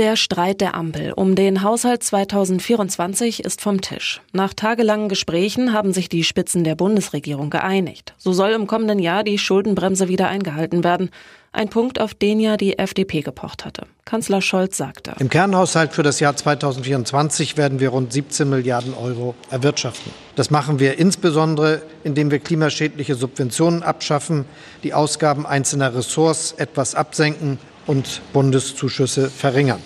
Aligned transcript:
Der 0.00 0.16
Streit 0.16 0.62
der 0.62 0.76
Ampel 0.76 1.12
um 1.12 1.34
den 1.34 1.62
Haushalt 1.62 2.02
2024 2.02 3.44
ist 3.44 3.60
vom 3.60 3.82
Tisch. 3.82 4.22
Nach 4.32 4.54
tagelangen 4.54 5.10
Gesprächen 5.10 5.74
haben 5.74 5.92
sich 5.92 6.08
die 6.08 6.24
Spitzen 6.24 6.64
der 6.64 6.74
Bundesregierung 6.74 7.50
geeinigt. 7.50 8.14
So 8.16 8.32
soll 8.32 8.52
im 8.52 8.66
kommenden 8.66 8.98
Jahr 8.98 9.24
die 9.24 9.36
Schuldenbremse 9.36 10.08
wieder 10.08 10.28
eingehalten 10.28 10.84
werden. 10.84 11.10
Ein 11.52 11.68
Punkt, 11.68 12.00
auf 12.00 12.14
den 12.14 12.40
ja 12.40 12.56
die 12.56 12.78
FDP 12.78 13.20
gepocht 13.20 13.66
hatte. 13.66 13.82
Kanzler 14.06 14.40
Scholz 14.40 14.78
sagte. 14.78 15.12
Im 15.18 15.28
Kernhaushalt 15.28 15.92
für 15.92 16.02
das 16.02 16.18
Jahr 16.18 16.34
2024 16.34 17.58
werden 17.58 17.78
wir 17.78 17.90
rund 17.90 18.10
17 18.10 18.48
Milliarden 18.48 18.94
Euro 18.94 19.34
erwirtschaften. 19.50 20.12
Das 20.34 20.50
machen 20.50 20.78
wir 20.78 20.98
insbesondere, 20.98 21.82
indem 22.04 22.30
wir 22.30 22.38
klimaschädliche 22.38 23.16
Subventionen 23.16 23.82
abschaffen, 23.82 24.46
die 24.82 24.94
Ausgaben 24.94 25.44
einzelner 25.44 25.94
Ressorts 25.94 26.52
etwas 26.52 26.94
absenken 26.94 27.58
und 27.90 28.22
Bundeszuschüsse 28.32 29.28
verringern. 29.28 29.82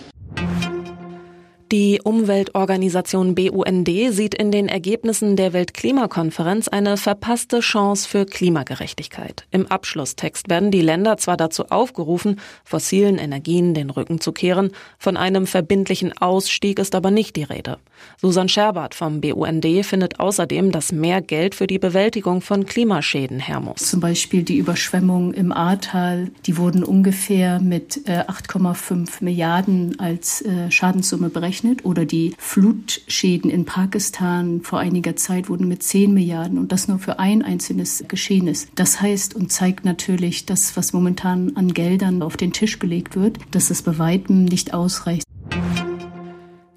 Die 1.72 1.98
Umweltorganisation 2.04 3.34
BUND 3.34 3.88
sieht 4.10 4.34
in 4.34 4.52
den 4.52 4.68
Ergebnissen 4.68 5.34
der 5.34 5.54
Weltklimakonferenz 5.54 6.68
eine 6.68 6.98
verpasste 6.98 7.60
Chance 7.60 8.06
für 8.06 8.26
Klimagerechtigkeit. 8.26 9.46
Im 9.50 9.66
Abschlusstext 9.66 10.50
werden 10.50 10.70
die 10.70 10.82
Länder 10.82 11.16
zwar 11.16 11.38
dazu 11.38 11.70
aufgerufen, 11.70 12.38
fossilen 12.64 13.16
Energien 13.16 13.72
den 13.72 13.88
Rücken 13.88 14.20
zu 14.20 14.32
kehren, 14.32 14.72
von 14.98 15.16
einem 15.16 15.46
verbindlichen 15.46 16.12
Ausstieg 16.18 16.78
ist 16.78 16.94
aber 16.94 17.10
nicht 17.10 17.34
die 17.34 17.44
Rede. 17.44 17.78
Susan 18.20 18.50
Scherbert 18.50 18.94
vom 18.94 19.22
BUND 19.22 19.66
findet 19.82 20.20
außerdem, 20.20 20.70
dass 20.70 20.92
mehr 20.92 21.22
Geld 21.22 21.54
für 21.54 21.66
die 21.66 21.78
Bewältigung 21.78 22.42
von 22.42 22.66
Klimaschäden 22.66 23.40
her 23.40 23.60
muss. 23.60 23.88
Zum 23.88 24.00
Beispiel 24.00 24.42
die 24.42 24.58
Überschwemmungen 24.58 25.32
im 25.32 25.50
Ahrtal, 25.50 26.30
die 26.44 26.58
wurden 26.58 26.84
ungefähr 26.84 27.58
mit 27.60 28.02
8,5 28.06 28.92
äh, 29.20 29.24
Milliarden 29.24 29.98
als 29.98 30.42
äh, 30.42 30.70
Schadenssumme 30.70 31.30
berechnet 31.30 31.53
gerechnet 31.54 31.84
oder 31.84 32.04
die 32.04 32.34
Flutschäden 32.36 33.48
in 33.48 33.64
Pakistan 33.64 34.62
vor 34.62 34.80
einiger 34.80 35.14
Zeit 35.14 35.48
wurden 35.48 35.68
mit 35.68 35.84
10 35.84 36.12
Milliarden 36.12 36.58
und 36.58 36.72
das 36.72 36.88
nur 36.88 36.98
für 36.98 37.20
ein 37.20 37.42
einzelnes 37.42 38.04
Geschehnis. 38.08 38.66
Das 38.74 39.00
heißt 39.00 39.36
und 39.36 39.52
zeigt 39.52 39.84
natürlich, 39.84 40.46
dass 40.46 40.76
was 40.76 40.92
momentan 40.92 41.52
an 41.54 41.72
Geldern 41.72 42.22
auf 42.22 42.36
den 42.36 42.52
Tisch 42.52 42.80
gelegt 42.80 43.14
wird, 43.14 43.38
dass 43.52 43.70
es 43.70 43.82
bei 43.82 43.98
weitem 43.98 44.44
nicht 44.44 44.74
ausreicht. 44.74 45.24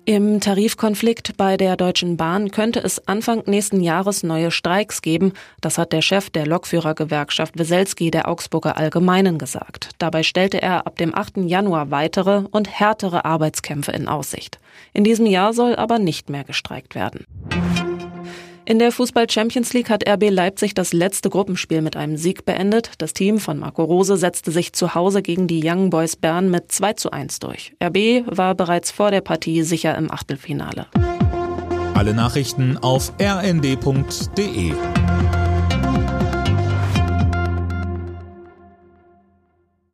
Im 0.10 0.40
Tarifkonflikt 0.40 1.36
bei 1.36 1.58
der 1.58 1.76
Deutschen 1.76 2.16
Bahn 2.16 2.50
könnte 2.50 2.80
es 2.80 3.10
Anfang 3.10 3.44
nächsten 3.46 3.82
Jahres 3.82 4.24
neue 4.24 4.52
Streiks 4.52 5.02
geben. 5.02 5.34
Das 5.60 5.78
hat 5.78 5.92
der 5.92 6.02
Chef 6.02 6.30
der 6.30 6.48
Lokführergewerkschaft 6.48 7.60
Weselski 7.60 8.10
der 8.10 8.30
Augsburger 8.30 8.78
Allgemeinen 8.78 9.38
gesagt. 9.38 9.90
Dabei 9.98 10.24
stellte 10.24 10.62
er 10.62 10.88
ab 10.88 10.96
dem 10.96 11.14
8. 11.14 11.40
Januar 11.40 11.92
weitere 11.92 12.44
und 12.50 12.70
härtere 12.70 13.26
Arbeitskämpfe 13.26 13.92
in 13.92 14.08
Aussicht. 14.08 14.60
In 14.94 15.04
diesem 15.04 15.26
Jahr 15.26 15.52
soll 15.52 15.76
aber 15.76 16.00
nicht 16.00 16.30
mehr 16.30 16.46
gestreikt 16.46 16.96
werden. 16.96 17.26
In 18.70 18.80
der 18.80 18.92
Fußball 18.92 19.30
Champions 19.30 19.72
League 19.72 19.90
hat 19.90 20.06
RB 20.06 20.30
Leipzig 20.30 20.74
das 20.74 20.92
letzte 20.92 21.30
Gruppenspiel 21.30 21.82
mit 21.82 21.96
einem 21.96 22.18
Sieg 22.18 22.44
beendet. 22.44 22.92
Das 22.98 23.14
Team 23.14 23.40
von 23.40 23.60
Marco 23.60 23.82
Rose 23.82 24.18
setzte 24.18 24.52
sich 24.52 24.74
zu 24.74 24.94
Hause 24.94 25.22
gegen 25.22 25.48
die 25.48 25.62
Young 25.64 25.90
Boys 25.90 26.18
Bern 26.18 26.52
mit 26.52 26.70
2 26.70 26.94
zu 26.94 27.12
1 27.12 27.40
durch. 27.40 27.74
RB 27.82 28.26
war 28.26 28.56
bereits 28.56 28.92
vor 28.92 29.10
der 29.10 29.22
Partie 29.22 29.64
sicher 29.64 29.98
im 29.98 30.12
Achtelfinale. 30.12 30.88
Alle 31.94 32.14
Nachrichten 32.14 32.78
auf 32.78 33.14
rnd.de 33.22 34.74